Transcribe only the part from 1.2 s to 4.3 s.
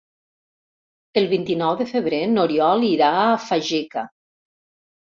El vint-i-nou de febrer n'Oriol irà a Fageca.